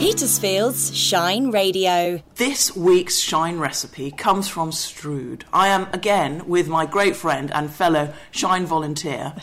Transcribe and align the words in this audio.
Petersfield's 0.00 0.96
Shine 0.96 1.50
Radio. 1.50 2.22
This 2.36 2.74
week's 2.74 3.18
Shine 3.18 3.58
recipe 3.58 4.10
comes 4.10 4.48
from 4.48 4.72
Stroud. 4.72 5.44
I 5.52 5.68
am 5.68 5.88
again 5.92 6.48
with 6.48 6.68
my 6.68 6.86
great 6.86 7.14
friend 7.14 7.52
and 7.52 7.70
fellow 7.70 8.14
Shine 8.30 8.64
volunteer, 8.64 9.34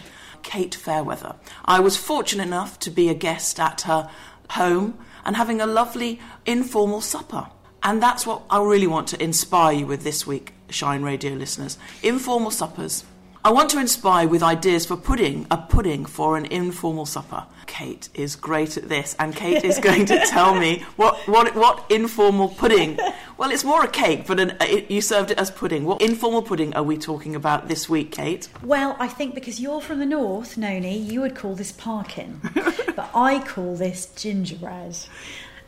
Kate 0.41 0.73
Fairweather. 0.73 1.35
I 1.63 1.79
was 1.79 1.95
fortunate 1.95 2.47
enough 2.47 2.79
to 2.79 2.89
be 2.89 3.07
a 3.07 3.13
guest 3.13 3.59
at 3.59 3.81
her 3.81 4.09
home 4.49 4.97
and 5.23 5.35
having 5.35 5.61
a 5.61 5.67
lovely 5.67 6.19
informal 6.47 7.01
supper. 7.01 7.49
And 7.83 8.01
that's 8.01 8.25
what 8.25 8.41
I 8.49 8.59
really 8.59 8.87
want 8.87 9.09
to 9.09 9.23
inspire 9.23 9.73
you 9.73 9.85
with 9.85 10.03
this 10.03 10.25
week, 10.25 10.55
Shine 10.71 11.03
Radio 11.03 11.33
listeners. 11.33 11.77
Informal 12.01 12.49
suppers. 12.49 13.05
I 13.43 13.51
want 13.51 13.69
to 13.71 13.79
inspire 13.79 14.27
with 14.27 14.43
ideas 14.43 14.85
for 14.85 14.97
pudding, 14.97 15.47
a 15.51 15.57
pudding 15.57 16.05
for 16.05 16.37
an 16.37 16.45
informal 16.45 17.05
supper. 17.05 17.45
Kate 17.65 18.09
is 18.13 18.35
great 18.35 18.77
at 18.77 18.89
this, 18.89 19.15
and 19.19 19.35
Kate 19.35 19.63
is 19.63 19.79
going 19.79 20.05
to 20.07 20.19
tell 20.27 20.55
me 20.55 20.83
what, 20.95 21.15
what, 21.27 21.55
what 21.55 21.85
informal 21.89 22.49
pudding. 22.49 22.97
Well, 23.37 23.51
it's 23.51 23.63
more 23.63 23.83
a 23.83 23.87
cake, 23.87 24.25
but 24.25 24.39
an, 24.39 24.57
it, 24.61 24.89
you 24.89 25.01
served 25.01 25.31
it 25.31 25.37
as 25.37 25.51
pudding. 25.51 25.85
What 25.85 26.01
informal 26.01 26.41
pudding 26.41 26.75
are 26.75 26.83
we 26.83 26.97
talking 26.97 27.35
about 27.35 27.67
this 27.67 27.87
week, 27.87 28.11
Kate? 28.11 28.49
Well, 28.63 28.95
I 28.99 29.07
think 29.07 29.35
because 29.35 29.59
you're 29.59 29.81
from 29.81 29.99
the 29.99 30.05
north, 30.05 30.57
Noni, 30.57 30.97
you 30.97 31.21
would 31.21 31.35
call 31.35 31.55
this 31.55 31.71
parkin, 31.71 32.41
but 32.53 33.09
I 33.13 33.39
call 33.45 33.75
this 33.75 34.07
gingerbread 34.07 34.97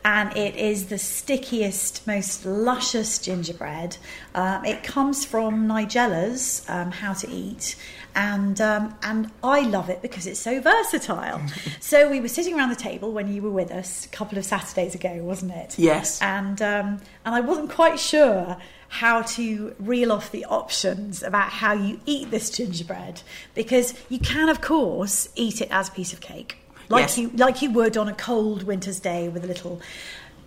and 0.04 0.34
it 0.36 0.56
is 0.56 0.86
the 0.86 0.98
stickiest, 0.98 2.06
most 2.06 2.46
luscious 2.46 3.18
gingerbread. 3.18 3.98
Um, 4.34 4.64
it 4.64 4.82
comes 4.82 5.24
from 5.24 5.66
Nigella's 5.66 6.64
um, 6.68 6.90
How 6.90 7.12
to 7.14 7.30
Eat, 7.30 7.76
and 8.14 8.60
um, 8.60 8.94
and 9.02 9.30
I 9.42 9.60
love 9.60 9.90
it 9.90 10.00
because 10.00 10.26
it's 10.26 10.40
so 10.40 10.60
versatile. 10.60 11.42
so 11.80 12.08
we 12.08 12.20
were 12.20 12.28
sitting 12.28 12.56
around 12.56 12.70
the 12.70 12.76
table 12.76 13.12
when 13.12 13.32
you 13.32 13.42
were 13.42 13.50
with 13.50 13.70
us 13.70 14.06
a 14.06 14.08
couple 14.08 14.38
of 14.38 14.44
Saturdays 14.44 14.94
ago, 14.94 15.22
wasn't 15.22 15.52
it? 15.52 15.78
Yes. 15.78 16.20
And 16.22 16.60
um, 16.62 17.00
and 17.24 17.34
I 17.34 17.40
wasn't 17.40 17.70
quite 17.70 18.00
sure 18.00 18.56
how 18.88 19.22
to 19.22 19.74
reel 19.78 20.10
off 20.10 20.32
the 20.32 20.44
options 20.46 21.22
about 21.22 21.50
how 21.50 21.72
you 21.72 22.00
eat 22.06 22.30
this 22.32 22.50
gingerbread 22.50 23.22
because 23.54 23.94
you 24.08 24.18
can 24.18 24.48
of 24.48 24.60
course 24.60 25.28
eat 25.36 25.60
it 25.60 25.68
as 25.70 25.88
a 25.88 25.92
piece 25.92 26.12
of 26.12 26.20
cake 26.20 26.59
like 26.90 27.02
Yes. 27.02 27.18
you 27.18 27.30
like 27.30 27.62
you 27.62 27.70
would 27.70 27.96
on 27.96 28.08
a 28.08 28.14
cold 28.14 28.64
winter's 28.64 29.00
day 29.00 29.28
with 29.28 29.44
a 29.44 29.46
little 29.46 29.80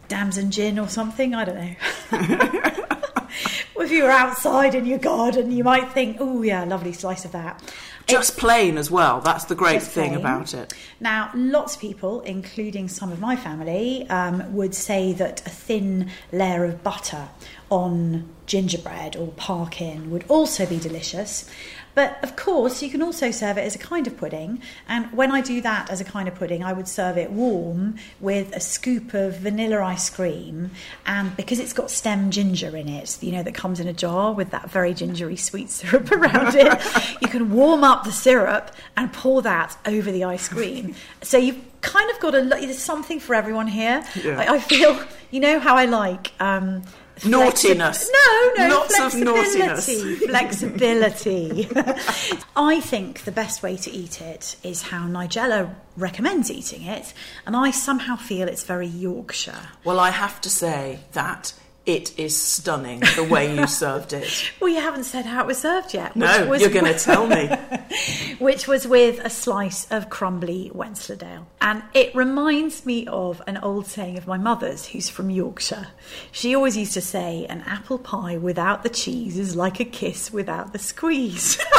damson 0.07 0.51
gin 0.51 0.77
or 0.77 0.87
something. 0.87 1.33
I 1.33 1.45
don't 1.45 1.55
know. 1.55 1.75
if 3.79 3.91
you 3.91 4.03
were 4.03 4.11
outside 4.11 4.75
in 4.75 4.85
your 4.85 4.99
garden, 4.99 5.51
you 5.51 5.63
might 5.63 5.91
think, 5.91 6.17
"Oh 6.19 6.41
yeah, 6.41 6.63
lovely 6.63 6.93
slice 6.93 7.25
of 7.25 7.31
that." 7.31 7.61
Just 8.05 8.37
plain 8.37 8.77
as 8.77 8.91
well. 8.91 9.21
That's 9.21 9.45
the 9.45 9.55
great 9.55 9.81
thing 9.81 10.09
plain. 10.09 10.19
about 10.19 10.53
it. 10.53 10.73
Now, 10.99 11.31
lots 11.33 11.75
of 11.75 11.81
people, 11.81 12.19
including 12.21 12.89
some 12.89 13.13
of 13.13 13.19
my 13.21 13.37
family, 13.37 14.05
um, 14.09 14.53
would 14.53 14.75
say 14.75 15.13
that 15.13 15.39
a 15.45 15.49
thin 15.49 16.09
layer 16.33 16.65
of 16.65 16.83
butter 16.83 17.29
on 17.69 18.27
gingerbread 18.45 19.15
or 19.15 19.27
parkin 19.29 20.11
would 20.11 20.25
also 20.27 20.65
be 20.65 20.77
delicious. 20.79 21.49
But 21.95 22.23
of 22.23 22.35
course, 22.35 22.81
you 22.81 22.89
can 22.89 23.01
also 23.01 23.31
serve 23.31 23.57
it 23.57 23.61
as 23.61 23.75
a 23.75 23.79
kind 23.79 24.07
of 24.07 24.17
pudding. 24.17 24.61
And 24.87 25.11
when 25.13 25.31
I 25.31 25.41
do 25.41 25.61
that 25.61 25.89
as 25.89 26.01
a 26.01 26.03
kind 26.03 26.27
of 26.27 26.35
pudding, 26.35 26.63
I 26.63 26.73
would 26.73 26.87
serve 26.87 27.17
it 27.17 27.31
warm 27.31 27.95
with 28.19 28.55
a 28.55 28.59
scoop 28.59 29.13
of 29.13 29.37
vanilla 29.37 29.81
ice 29.81 30.09
cream. 30.09 30.71
And 31.05 31.35
because 31.37 31.59
it's 31.59 31.73
got 31.73 31.91
stem 31.91 32.31
ginger 32.31 32.75
in 32.75 32.89
it, 32.89 33.21
you 33.21 33.31
know, 33.31 33.43
that 33.43 33.53
comes 33.53 33.79
in 33.79 33.87
a 33.87 33.93
jar 33.93 34.33
with 34.33 34.49
that 34.51 34.69
very 34.69 34.93
gingery 34.93 35.35
sweet 35.35 35.69
syrup 35.69 36.11
around 36.11 36.55
it, 36.55 36.73
you 37.21 37.27
can 37.27 37.51
warm 37.51 37.83
up 37.83 38.03
the 38.03 38.11
syrup 38.11 38.71
and 38.97 39.11
pour 39.13 39.41
that 39.43 39.77
over 39.85 40.11
the 40.11 40.23
ice 40.23 40.49
cream. 40.49 40.95
So 41.21 41.37
you've 41.37 41.63
kind 41.81 42.09
of 42.09 42.19
got 42.19 42.33
a 42.33 42.41
there's 42.43 42.79
something 42.79 43.19
for 43.19 43.35
everyone 43.35 43.67
here. 43.67 44.03
Yeah. 44.23 44.39
I, 44.39 44.55
I 44.55 44.59
feel, 44.59 44.99
you 45.31 45.39
know, 45.39 45.59
how 45.59 45.75
I 45.75 45.85
like. 45.85 46.31
Um, 46.39 46.83
flexi- 47.23 47.29
Naughtiness. 47.29 48.11
No, 48.11 48.51
no, 48.67 48.75
Lots 48.75 48.99
of 48.99 49.11
flexibility. 49.13 50.15
Flexibility. 50.27 51.67
I 52.55 52.79
think 52.81 53.23
the 53.23 53.31
best 53.31 53.63
way 53.63 53.77
to 53.77 53.91
eat 53.91 54.21
it 54.21 54.55
is 54.63 54.83
how 54.83 55.07
Nigella 55.07 55.73
recommends 55.97 56.51
eating 56.51 56.83
it, 56.83 57.13
and 57.45 57.55
I 57.55 57.71
somehow 57.71 58.15
feel 58.15 58.47
it's 58.47 58.63
very 58.63 58.87
Yorkshire. 58.87 59.69
Well, 59.83 59.99
I 59.99 60.11
have 60.11 60.41
to 60.41 60.49
say 60.49 60.99
that 61.13 61.53
it 61.85 62.17
is 62.17 62.35
stunning 62.35 63.01
the 63.15 63.27
way 63.29 63.53
you 63.55 63.67
served 63.67 64.13
it. 64.13 64.51
Well, 64.59 64.69
you 64.69 64.79
haven't 64.79 65.03
said 65.03 65.25
how 65.25 65.41
it 65.41 65.47
was 65.47 65.57
served 65.57 65.93
yet. 65.93 66.15
No, 66.15 66.41
which 66.41 66.49
was 66.49 66.61
you're 66.61 66.71
going 66.71 66.93
to 66.93 66.97
tell 66.97 67.27
me. 67.27 67.49
which 68.39 68.67
was 68.67 68.87
with 68.87 69.19
a 69.19 69.29
slice 69.29 69.85
of 69.91 70.09
crumbly 70.09 70.71
Wensleydale. 70.73 71.47
And 71.61 71.83
it 71.93 72.15
reminds 72.15 72.85
me 72.85 73.05
of 73.07 73.41
an 73.47 73.57
old 73.57 73.87
saying 73.87 74.17
of 74.17 74.27
my 74.27 74.37
mother's, 74.37 74.87
who's 74.87 75.09
from 75.09 75.29
Yorkshire. 75.29 75.87
She 76.31 76.55
always 76.55 76.77
used 76.77 76.93
to 76.93 77.01
say, 77.01 77.45
An 77.49 77.61
apple 77.61 77.97
pie 77.97 78.37
without 78.37 78.83
the 78.83 78.89
cheese 78.89 79.37
is 79.37 79.55
like 79.55 79.79
a 79.79 79.85
kiss 79.85 80.31
without 80.31 80.71
the 80.71 80.79
squeeze. 80.79 81.57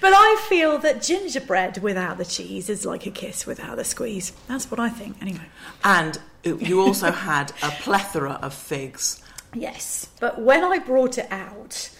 But 0.00 0.12
I 0.14 0.46
feel 0.48 0.78
that 0.78 1.02
gingerbread 1.02 1.78
without 1.78 2.18
the 2.18 2.24
cheese 2.24 2.68
is 2.68 2.84
like 2.84 3.06
a 3.06 3.10
kiss 3.10 3.46
without 3.46 3.76
the 3.76 3.84
squeeze. 3.84 4.32
That's 4.48 4.70
what 4.70 4.80
I 4.80 4.88
think, 4.88 5.20
anyway. 5.20 5.46
And 5.84 6.18
you 6.44 6.80
also 6.80 7.10
had 7.10 7.52
a 7.62 7.70
plethora 7.70 8.38
of 8.42 8.54
figs. 8.54 9.22
Yes, 9.54 10.08
but 10.20 10.40
when 10.40 10.64
I 10.64 10.78
brought 10.78 11.18
it 11.18 11.26
out, 11.30 11.90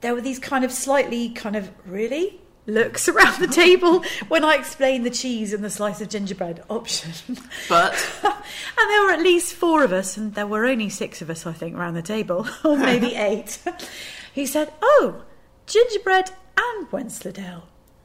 there 0.00 0.14
were 0.14 0.20
these 0.20 0.38
kind 0.38 0.64
of 0.64 0.72
slightly 0.72 1.30
kind 1.30 1.56
of 1.56 1.70
really 1.86 2.40
looks 2.66 3.08
around 3.08 3.40
the 3.40 3.48
table 3.48 4.04
when 4.28 4.44
I 4.44 4.54
explained 4.54 5.04
the 5.04 5.10
cheese 5.10 5.52
and 5.52 5.64
the 5.64 5.70
slice 5.70 6.00
of 6.00 6.10
gingerbread 6.10 6.62
option. 6.68 7.38
But 7.68 7.94
and 8.22 8.90
there 8.90 9.04
were 9.04 9.12
at 9.12 9.22
least 9.22 9.54
four 9.54 9.82
of 9.82 9.92
us, 9.92 10.16
and 10.16 10.34
there 10.34 10.46
were 10.46 10.66
only 10.66 10.88
six 10.88 11.22
of 11.22 11.30
us, 11.30 11.46
I 11.46 11.52
think, 11.52 11.76
around 11.76 11.94
the 11.94 12.02
table, 12.02 12.46
or 12.64 12.76
maybe 12.76 13.14
eight. 13.14 13.58
He 14.32 14.46
said, 14.46 14.72
"Oh, 14.82 15.24
gingerbread 15.66 16.30
and 16.60 16.90
Wensleydale. 16.92 17.64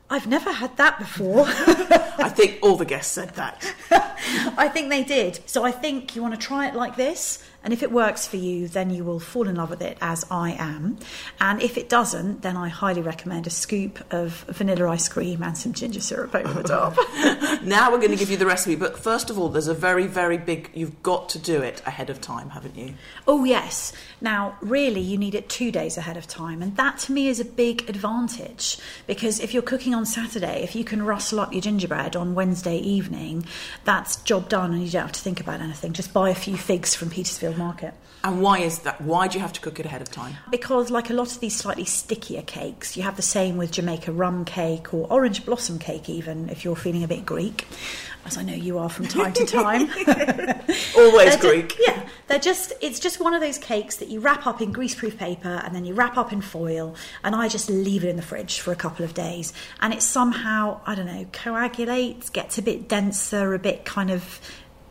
I've 0.10 0.28
never 0.28 0.52
had 0.52 0.78
that 0.78 1.00
before." 1.00 1.46
I 1.48 2.30
think 2.30 2.60
all 2.62 2.78
the 2.78 2.86
guests 2.86 3.12
said 3.12 3.30
that. 3.36 3.74
I 4.58 4.70
think 4.70 4.90
they 4.90 5.04
did. 5.04 5.40
So 5.46 5.64
I 5.64 5.72
think 5.72 6.16
you 6.16 6.22
want 6.22 6.34
to 6.34 6.40
try 6.40 6.68
it 6.68 6.76
like 6.76 6.96
this, 6.96 7.44
and 7.64 7.72
if 7.72 7.82
it 7.82 7.92
works 7.92 8.28
for 8.28 8.38
you, 8.38 8.68
then 8.68 8.90
you 8.90 9.06
will 9.06 9.20
fall 9.20 9.48
in 9.48 9.56
love 9.56 9.70
with 9.70 9.82
it 9.82 9.98
as 10.02 10.26
I 10.30 10.52
am. 10.52 10.98
And 11.40 11.62
if 11.62 11.78
it 11.78 11.88
doesn't, 11.88 12.42
then 12.42 12.58
I 12.58 12.68
highly 12.68 13.02
recommend 13.02 13.48
a 13.48 13.50
scoop 13.50 14.04
of 14.12 14.46
vanilla 14.50 14.90
ice 14.90 15.08
cream 15.08 15.42
and 15.42 15.58
some 15.58 15.72
ginger 15.72 16.02
syrup 16.02 16.36
over 16.36 16.62
the 16.62 16.68
top. 16.68 16.98
Now 17.64 17.92
we're 17.92 18.00
going 18.00 18.12
to 18.12 18.18
give 18.18 18.30
you 18.30 18.36
the 18.36 18.46
recipe, 18.46 18.76
but 18.76 19.00
first 19.00 19.30
of 19.30 19.40
all, 19.40 19.48
there's 19.48 19.70
a 19.70 19.74
very, 19.74 20.06
very 20.06 20.38
big. 20.38 20.70
You've 20.74 21.02
got 21.02 21.30
to 21.30 21.40
do 21.40 21.62
it 21.62 21.82
ahead 21.86 22.10
of 22.10 22.20
time, 22.20 22.50
haven't 22.50 22.76
you? 22.76 22.96
oh, 23.26 23.46
yes. 23.46 23.94
Now, 24.20 24.58
really, 24.62 25.00
you 25.00 25.18
need 25.18 25.34
it 25.34 25.48
two 25.50 25.72
days 25.72 25.98
ahead 25.98 26.18
of 26.18 26.28
time, 26.28 26.62
and 26.62 26.76
that 26.76 26.98
to 27.00 27.14
me 27.14 27.28
is 27.28 27.40
a 27.40 27.46
big 27.46 27.90
advantage 27.90 28.78
because 29.08 29.40
if 29.40 29.54
you're 29.54 29.64
cooking 29.64 29.96
on 29.96 30.06
Saturday, 30.06 30.62
if 30.64 30.76
you 30.76 30.84
can 30.84 31.04
rustle 31.04 31.40
up 31.40 31.54
your 31.54 31.62
gingerbread 31.62 32.16
on 32.16 32.36
Wednesday 32.36 32.78
evening, 32.78 33.46
that's 33.86 34.13
job 34.18 34.50
done, 34.50 34.74
and 34.74 34.84
you 34.84 34.90
don't 34.90 35.04
have 35.04 35.12
to 35.14 35.22
think 35.22 35.40
about 35.40 35.62
anything. 35.62 35.94
Just 35.94 36.14
buy 36.14 36.30
a 36.30 36.36
few 36.36 36.58
figs 36.58 36.96
from 36.96 37.10
Petersfield 37.10 37.58
Market. 37.58 37.94
And 38.26 38.42
why 38.42 38.60
is 38.60 38.80
that? 38.80 39.02
Why 39.02 39.28
do 39.28 39.38
you 39.38 39.42
have 39.42 39.52
to 39.54 39.60
cook 39.60 39.80
it 39.82 39.86
ahead 39.86 40.02
of 40.02 40.10
time? 40.10 40.38
Because, 40.50 40.90
like 40.90 41.10
a 41.10 41.14
lot 41.14 41.34
of 41.34 41.42
these 41.42 41.56
slightly 41.58 41.84
stickier 41.84 42.42
cakes, 42.42 42.96
you 42.96 43.04
have 43.04 43.18
the 43.18 43.22
same 43.22 43.58
with 43.58 43.72
Jamaica 43.72 44.14
rum 44.14 44.46
cake 44.46 44.94
or 44.94 45.12
orange 45.12 45.46
blossom 45.46 45.78
cake, 45.78 46.08
even 46.10 46.48
if 46.50 46.64
you're 46.64 46.78
feeling 46.78 47.04
a 47.04 47.08
bit 47.08 47.26
Greek, 47.26 47.68
as 48.26 48.38
I 48.38 48.44
know 48.44 48.54
you 48.54 48.78
are 48.78 48.90
from 48.90 49.08
time 49.08 49.34
to 49.34 49.46
time. 49.46 49.90
Always 50.98 51.36
Greek. 51.36 51.76
yeah, 51.86 52.08
they're 52.28 52.40
just, 52.40 52.74
it's 52.82 53.00
just 53.00 53.20
one 53.20 53.34
of 53.34 53.42
those 53.42 53.58
cakes 53.58 53.98
that 53.98 54.08
you 54.10 54.20
wrap 54.20 54.48
up 54.48 54.62
in 54.62 54.74
greaseproof 54.74 55.18
paper 55.18 55.62
and 55.64 55.76
then 55.76 55.86
you 55.86 55.94
wrap 55.94 56.18
up 56.18 56.32
in 56.32 56.42
foil, 56.42 56.96
and 57.24 57.36
I 57.36 57.48
just 57.48 57.70
leave 57.70 58.04
it 58.04 58.10
in 58.10 58.16
the 58.16 58.22
fridge 58.22 58.60
for 58.60 58.72
a 58.72 58.76
couple 58.76 59.04
of 59.06 59.14
days. 59.14 59.54
And 59.82 59.94
it 59.94 60.02
somehow, 60.02 60.82
I 60.86 60.96
don't 60.96 61.06
know, 61.06 61.26
coagulates, 61.32 62.30
gets 62.30 62.58
a 62.58 62.62
bit 62.62 62.88
denser, 62.88 63.54
a 63.54 63.60
bit 63.60 63.86
kind 63.86 64.10
of, 64.12 64.40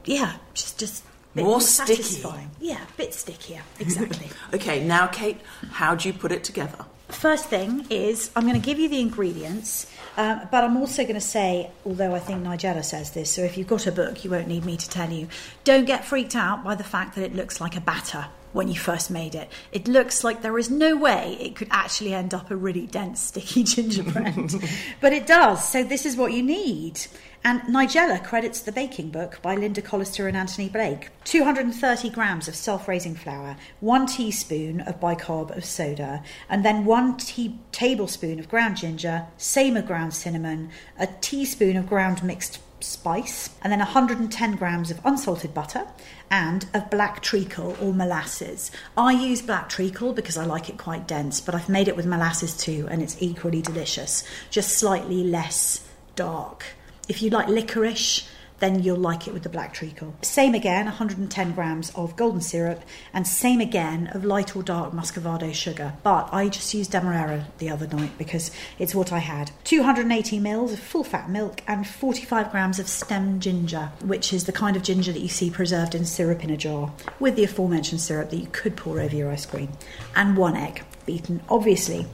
yeah, 0.05 0.37
just, 0.55 0.79
just. 0.79 1.05
bit 1.35 1.45
More 1.45 1.61
sticky. 1.61 2.03
satisfying. 2.03 2.51
Yeah, 2.61 2.83
a 2.83 2.97
bit 2.97 3.15
stickier, 3.15 3.63
exactly. 3.79 4.29
Okay, 4.55 4.85
now, 4.85 5.07
Kate, 5.07 5.41
how 5.71 5.95
do 5.95 6.09
you 6.09 6.15
put 6.15 6.33
it 6.33 6.45
together? 6.45 6.85
First 7.13 7.47
thing 7.47 7.87
is, 7.91 8.31
I'm 8.35 8.43
going 8.43 8.61
to 8.61 8.67
give 8.67 8.79
you 8.79 8.89
the 8.89 9.01
ingredients, 9.01 9.87
um, 10.17 10.49
but 10.51 10.65
I'm 10.65 10.77
also 10.77 11.03
going 11.03 11.15
to 11.15 11.21
say, 11.21 11.71
although 11.87 12.15
I 12.15 12.19
think 12.19 12.43
Nigella 12.43 12.85
says 12.85 13.13
this, 13.13 13.31
so 13.31 13.43
if 13.43 13.57
you've 13.57 13.69
got 13.69 13.87
a 13.87 13.93
book, 13.93 14.25
you 14.25 14.31
won't 14.31 14.49
need 14.49 14.65
me 14.65 14.77
to 14.77 14.89
tell 14.89 15.11
you, 15.11 15.29
don't 15.65 15.85
get 15.85 16.05
freaked 16.05 16.35
out 16.35 16.65
by 16.65 16.75
the 16.75 16.85
fact 16.85 17.15
that 17.15 17.23
it 17.25 17.35
looks 17.35 17.61
like 17.61 17.77
a 17.77 17.81
batter 17.81 18.27
when 18.53 18.69
you 18.69 18.75
first 18.75 19.11
made 19.11 19.35
it. 19.35 19.51
It 19.73 19.89
looks 19.89 20.25
like 20.25 20.43
there 20.43 20.59
is 20.59 20.71
no 20.71 20.97
way 20.97 21.37
it 21.41 21.57
could 21.57 21.69
actually 21.71 22.13
end 22.15 22.35
up 22.35 22.51
a 22.51 22.57
really 22.57 22.87
dense, 22.87 23.21
sticky 23.21 23.63
gingerbread, 23.65 24.53
but 25.01 25.13
it 25.13 25.27
does. 25.27 25.67
So 25.69 25.85
this 25.85 26.07
is 26.07 26.17
what 26.17 26.33
you 26.33 26.43
need. 26.43 27.01
And 27.45 27.63
Nigella 27.63 28.23
credits 28.23 28.61
the 28.61 28.71
baking 28.71 29.11
book 29.11 29.41
by 29.43 29.57
Linda 29.57 29.83
Collister 29.83 30.29
and 30.29 30.37
Anthony 30.37 30.69
Blake. 30.69 31.09
230 31.25 32.09
grams 32.11 32.47
of 32.47 32.55
self 32.55 32.87
raising 32.87 33.17
flour, 33.17 33.57
one 33.81 34.07
teaspoon 34.07 34.81
of 34.83 35.01
bicarb 35.01 35.57
of 35.57 35.65
soda, 35.65 36.23
and 36.49 36.65
then 36.65 36.85
one 36.85 37.17
tablespoon 37.17 38.39
of 38.39 38.49
ground 38.49 38.77
ginger, 38.77 39.27
same 39.39 39.77
of 39.77 39.87
ground 39.87 40.15
cinnamon, 40.15 40.71
a 40.97 41.09
teaspoon 41.21 41.77
of 41.77 41.89
ground 41.89 42.23
mixed 42.23 42.61
spice, 42.79 43.51
and 43.63 43.73
then 43.73 43.81
110 43.81 44.57
grams 44.57 44.93
of 44.93 45.01
unsalted 45.05 45.53
butter 45.53 45.89
and 46.31 46.67
of 46.73 46.91
black 46.91 47.23
treacle 47.23 47.77
or 47.81 47.93
molasses. 47.93 48.71
I 48.97 49.13
use 49.13 49.43
black 49.43 49.69
treacle 49.69 50.13
because 50.13 50.37
I 50.37 50.45
like 50.45 50.69
it 50.69 50.79
quite 50.79 51.09
dense, 51.09 51.41
but 51.41 51.57
I've 51.57 51.69
made 51.69 51.89
it 51.89 51.97
with 51.97 52.07
molasses 52.07 52.57
too, 52.57 52.87
and 52.89 53.03
it's 53.03 53.21
equally 53.21 53.63
delicious, 53.63 54.23
just 54.51 54.79
slightly 54.79 55.25
less 55.25 55.85
dark. 56.15 56.65
If 57.09 57.21
you 57.21 57.31
like 57.31 57.49
licorice, 57.49 58.29
then 58.63 58.81
you'll 58.81 58.97
like 58.97 59.27
it 59.27 59.35
with 59.35 59.43
the 59.43 59.49
black 59.49 59.75
treacle. 59.75 60.15
Same 60.23 60.55
again, 60.55 60.85
110 60.85 61.53
grams 61.53 61.91
of 61.97 62.15
golden 62.15 62.41
syrup, 62.41 62.85
and 63.13 63.27
same 63.27 63.61
again 63.61 64.07
of 64.15 64.25
light 64.25 64.55
or 64.55 64.63
dark 64.63 64.93
muscovado 64.93 65.53
sugar. 65.53 65.95
But 66.05 66.29
I 66.33 66.49
just 66.49 66.73
used 66.73 66.93
Demerara 66.93 67.49
the 67.59 67.71
other 67.71 67.89
night 67.89 68.17
because 68.19 68.53
it's 68.79 68.95
what 68.95 69.13
I 69.13 69.19
had. 69.19 69.51
280 69.65 70.39
mils 70.39 70.73
of 70.73 70.79
full 70.79 71.03
fat 71.03 71.29
milk 71.29 71.61
and 71.67 71.85
45 71.85 72.53
grams 72.53 72.79
of 72.79 72.87
stem 72.87 73.41
ginger, 73.41 73.91
which 74.05 74.33
is 74.33 74.45
the 74.45 74.53
kind 74.53 74.77
of 74.77 74.85
ginger 74.85 75.11
that 75.11 75.19
you 75.19 75.29
see 75.29 75.51
preserved 75.51 75.97
in 75.97 76.05
syrup 76.05 76.45
in 76.45 76.51
a 76.51 76.57
jar, 76.57 76.93
with 77.19 77.35
the 77.35 77.43
aforementioned 77.43 78.01
syrup 78.01 78.31
that 78.31 78.37
you 78.37 78.49
could 78.53 78.77
pour 78.77 79.01
over 79.01 79.17
your 79.17 79.33
ice 79.33 79.45
cream, 79.45 79.73
and 80.15 80.37
one 80.37 80.55
egg, 80.55 80.85
beaten 81.05 81.43
obviously 81.49 82.07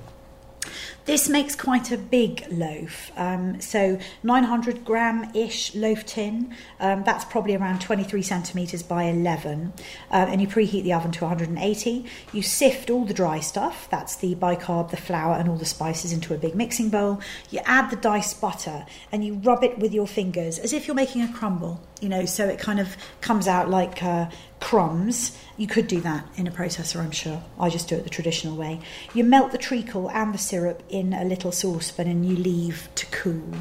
this 1.09 1.27
makes 1.27 1.57
quite 1.57 1.91
a 1.91 1.97
big 1.97 2.45
loaf. 2.51 3.11
Um, 3.17 3.63
so 3.63 3.99
900 4.23 4.85
gram 4.85 5.35
ish 5.35 5.75
loaf 5.75 6.05
tin. 6.05 6.55
Um, 6.81 7.03
that's 7.03 7.25
probably 7.25 7.57
around 7.57 7.81
23 7.81 8.21
centimetres 8.21 8.83
by 8.83 9.05
11. 9.05 9.73
Uh, 10.11 10.27
and 10.29 10.43
you 10.43 10.47
preheat 10.47 10.83
the 10.83 10.93
oven 10.93 11.11
to 11.13 11.25
180. 11.25 12.05
You 12.35 12.43
sift 12.43 12.91
all 12.91 13.07
the 13.07 13.15
dry 13.15 13.41
stuff. 13.41 13.89
That's 13.91 14.17
the 14.17 14.35
bicarb, 14.35 14.91
the 14.91 14.99
flour, 14.99 15.37
and 15.37 15.49
all 15.49 15.57
the 15.57 15.65
spices 15.65 16.13
into 16.13 16.35
a 16.35 16.37
big 16.37 16.55
mixing 16.55 16.91
bowl. 16.91 17.23
You 17.49 17.61
add 17.65 17.89
the 17.89 17.97
diced 17.97 18.39
butter 18.39 18.85
and 19.11 19.25
you 19.25 19.37
rub 19.37 19.65
it 19.65 19.79
with 19.79 19.95
your 19.95 20.07
fingers 20.07 20.59
as 20.59 20.75
if 20.75 20.87
you're 20.87 20.95
making 20.95 21.23
a 21.23 21.33
crumble. 21.33 21.81
You 22.01 22.09
know, 22.09 22.27
so 22.27 22.47
it 22.47 22.59
kind 22.61 22.79
of 22.79 22.97
comes 23.21 23.49
out 23.49 23.69
like 23.69 24.03
uh, 24.03 24.31
crumbs. 24.61 25.37
You 25.57 25.67
could 25.67 25.89
do 25.89 26.01
that 26.03 26.27
in 26.37 26.47
a 26.47 26.51
processor, 26.51 27.01
I'm 27.01 27.11
sure. 27.11 27.43
I 27.59 27.71
just 27.71 27.89
do 27.89 27.97
it 27.97 28.05
the 28.05 28.11
traditional 28.11 28.57
way. 28.57 28.81
You 29.15 29.25
melt 29.25 29.51
the 29.51 29.59
treacle 29.59 30.09
and 30.11 30.33
the 30.33 30.39
syrup 30.39 30.83
in 30.89 31.13
a 31.13 31.25
little 31.25 31.51
saucepan 31.51 32.07
and 32.07 32.25
you 32.25 32.37
leave 32.37 32.89
to 32.95 33.07
cool. 33.07 33.53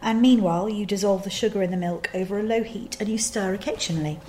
And 0.00 0.22
meanwhile, 0.22 0.68
you 0.68 0.86
dissolve 0.86 1.24
the 1.24 1.30
sugar 1.30 1.62
in 1.62 1.70
the 1.70 1.76
milk 1.76 2.10
over 2.14 2.38
a 2.38 2.42
low 2.42 2.62
heat 2.62 2.96
and 3.00 3.08
you 3.08 3.18
stir 3.18 3.54
occasionally. 3.54 4.20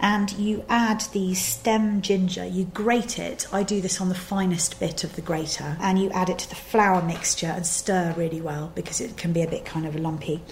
And 0.00 0.32
you 0.32 0.64
add 0.68 1.00
the 1.12 1.34
stem 1.34 2.02
ginger, 2.02 2.44
you 2.44 2.64
grate 2.66 3.18
it. 3.18 3.46
I 3.52 3.62
do 3.62 3.80
this 3.80 4.00
on 4.00 4.08
the 4.08 4.14
finest 4.14 4.78
bit 4.80 5.04
of 5.04 5.16
the 5.16 5.22
grater. 5.22 5.76
And 5.80 5.98
you 5.98 6.10
add 6.10 6.28
it 6.28 6.38
to 6.40 6.48
the 6.48 6.54
flour 6.54 7.02
mixture 7.02 7.46
and 7.46 7.66
stir 7.66 8.14
really 8.16 8.40
well 8.40 8.72
because 8.74 9.00
it 9.00 9.16
can 9.16 9.32
be 9.32 9.42
a 9.42 9.48
bit 9.48 9.64
kind 9.64 9.86
of 9.86 9.96
lumpy. 9.96 10.42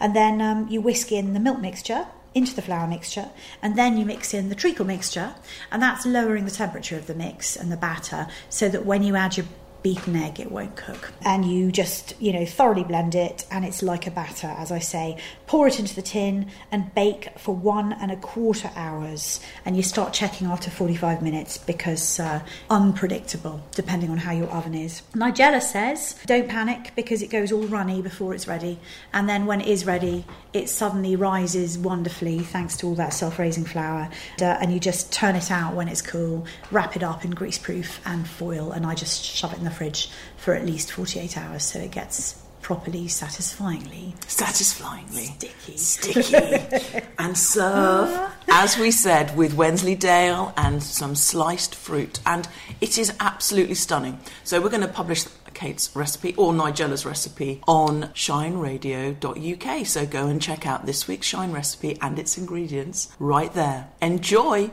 And 0.00 0.14
then 0.14 0.40
um, 0.40 0.68
you 0.68 0.80
whisk 0.80 1.12
in 1.12 1.32
the 1.32 1.40
milk 1.40 1.60
mixture 1.60 2.06
into 2.34 2.54
the 2.54 2.62
flour 2.62 2.86
mixture 2.86 3.30
and 3.62 3.76
then 3.76 3.96
you 3.96 4.04
mix 4.04 4.34
in 4.34 4.48
the 4.48 4.54
treacle 4.54 4.84
mixture 4.84 5.34
and 5.72 5.82
that's 5.82 6.04
lowering 6.04 6.44
the 6.44 6.50
temperature 6.50 6.96
of 6.96 7.06
the 7.06 7.14
mix 7.14 7.56
and 7.56 7.72
the 7.72 7.76
batter 7.76 8.28
so 8.50 8.68
that 8.68 8.84
when 8.84 9.02
you 9.02 9.16
add 9.16 9.36
your 9.36 9.46
beaten 9.82 10.16
egg, 10.16 10.40
it 10.40 10.50
won't 10.50 10.76
cook. 10.76 11.12
And 11.22 11.44
you 11.44 11.70
just, 11.72 12.14
you 12.20 12.32
know, 12.32 12.44
thoroughly 12.44 12.84
blend 12.84 13.14
it, 13.14 13.46
and 13.50 13.64
it's 13.64 13.82
like 13.82 14.06
a 14.06 14.10
batter, 14.10 14.48
as 14.58 14.70
I 14.70 14.78
say. 14.78 15.16
Pour 15.46 15.66
it 15.66 15.78
into 15.78 15.94
the 15.94 16.02
tin 16.02 16.50
and 16.70 16.94
bake 16.94 17.30
for 17.38 17.54
one 17.54 17.92
and 17.92 18.10
a 18.10 18.16
quarter 18.16 18.70
hours. 18.76 19.40
And 19.64 19.76
you 19.76 19.82
start 19.82 20.12
checking 20.12 20.46
after 20.46 20.70
45 20.70 21.22
minutes 21.22 21.58
because 21.58 22.20
uh, 22.20 22.40
unpredictable, 22.70 23.62
depending 23.72 24.10
on 24.10 24.18
how 24.18 24.32
your 24.32 24.48
oven 24.48 24.74
is. 24.74 25.02
Nigella 25.14 25.62
says, 25.62 26.18
don't 26.26 26.48
panic 26.48 26.92
because 26.96 27.22
it 27.22 27.30
goes 27.30 27.52
all 27.52 27.66
runny 27.66 28.02
before 28.02 28.34
it's 28.34 28.48
ready. 28.48 28.78
And 29.12 29.28
then 29.28 29.46
when 29.46 29.60
it 29.60 29.68
is 29.68 29.86
ready, 29.86 30.24
it 30.52 30.68
suddenly 30.68 31.16
rises 31.16 31.78
wonderfully 31.78 32.40
thanks 32.40 32.76
to 32.78 32.86
all 32.86 32.94
that 32.96 33.12
self 33.12 33.38
raising 33.38 33.64
flour. 33.64 34.08
Uh, 34.40 34.44
and 34.44 34.72
you 34.72 34.80
just 34.80 35.12
turn 35.12 35.36
it 35.36 35.50
out 35.50 35.74
when 35.74 35.88
it's 35.88 36.02
cool, 36.02 36.46
wrap 36.70 36.96
it 36.96 37.02
up 37.02 37.24
in 37.24 37.32
greaseproof 37.32 37.98
and 38.04 38.26
foil, 38.26 38.72
and 38.72 38.86
I 38.86 38.94
just 38.94 39.22
shove 39.22 39.52
it 39.52 39.58
in 39.58 39.64
the 39.68 39.74
fridge 39.74 40.10
for 40.36 40.54
at 40.54 40.64
least 40.64 40.92
48 40.92 41.36
hours 41.36 41.64
so 41.64 41.78
it 41.78 41.90
gets 41.90 42.42
properly 42.62 43.08
satisfyingly 43.08 44.14
satisfyingly. 44.26 45.24
sticky. 45.24 45.76
Sticky. 45.76 47.00
And 47.18 47.36
serve 47.36 48.30
as 48.48 48.78
we 48.78 48.90
said 48.90 49.36
with 49.36 49.54
Wensleydale 49.54 50.52
and 50.56 50.82
some 50.82 51.14
sliced 51.14 51.74
fruit. 51.74 52.20
And 52.24 52.48
it 52.80 52.96
is 52.96 53.12
absolutely 53.20 53.74
stunning. 53.74 54.20
So 54.44 54.60
we're 54.60 54.68
going 54.70 54.82
to 54.82 54.88
publish 54.88 55.24
Kate's 55.54 55.94
recipe 55.96 56.34
or 56.36 56.52
Nigella's 56.52 57.04
recipe 57.04 57.60
on 57.66 58.04
shineradio.uk 58.14 59.86
so 59.86 60.06
go 60.06 60.28
and 60.28 60.40
check 60.40 60.66
out 60.66 60.86
this 60.86 61.08
week's 61.08 61.26
shine 61.26 61.52
recipe 61.52 61.98
and 62.00 62.18
its 62.18 62.38
ingredients 62.38 63.08
right 63.18 63.52
there. 63.52 63.88
Enjoy 64.00 64.70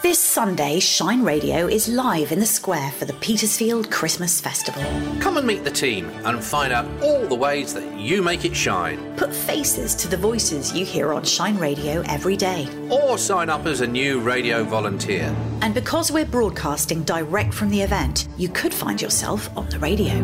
This 0.00 0.20
Sunday, 0.20 0.78
Shine 0.78 1.24
Radio 1.24 1.66
is 1.66 1.88
live 1.88 2.30
in 2.30 2.38
the 2.38 2.46
square 2.46 2.92
for 2.92 3.04
the 3.04 3.14
Petersfield 3.14 3.90
Christmas 3.90 4.40
Festival. 4.40 4.80
Come 5.18 5.38
and 5.38 5.46
meet 5.46 5.64
the 5.64 5.72
team 5.72 6.08
and 6.24 6.42
find 6.42 6.72
out 6.72 6.86
all 7.02 7.26
the 7.26 7.34
ways 7.34 7.74
that 7.74 7.98
you 7.98 8.22
make 8.22 8.44
it 8.44 8.54
shine. 8.54 9.16
Put 9.16 9.34
faces 9.34 9.96
to 9.96 10.06
the 10.06 10.16
voices 10.16 10.72
you 10.72 10.84
hear 10.84 11.12
on 11.12 11.24
Shine 11.24 11.58
Radio 11.58 12.02
every 12.02 12.36
day. 12.36 12.68
Or 12.88 13.18
sign 13.18 13.50
up 13.50 13.66
as 13.66 13.80
a 13.80 13.88
new 13.88 14.20
radio 14.20 14.62
volunteer. 14.62 15.34
And 15.62 15.74
because 15.74 16.12
we're 16.12 16.24
broadcasting 16.24 17.02
direct 17.02 17.52
from 17.52 17.68
the 17.68 17.82
event, 17.82 18.28
you 18.38 18.48
could 18.48 18.72
find 18.72 19.02
yourself 19.02 19.50
on 19.56 19.68
the 19.68 19.80
radio. 19.80 20.22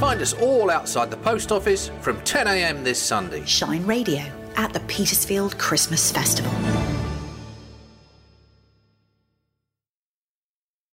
Find 0.00 0.20
us 0.20 0.32
all 0.32 0.68
outside 0.68 1.12
the 1.12 1.16
post 1.18 1.52
office 1.52 1.92
from 2.00 2.20
10am 2.22 2.82
this 2.82 3.00
Sunday. 3.00 3.44
Shine 3.44 3.86
Radio 3.86 4.24
at 4.56 4.72
the 4.72 4.80
Petersfield 4.80 5.56
Christmas 5.58 6.10
Festival. 6.10 6.52